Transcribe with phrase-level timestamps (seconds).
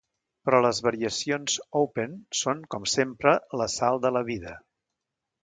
[0.47, 4.57] Però les variacions “open” són, com sempre, la sal de la vida.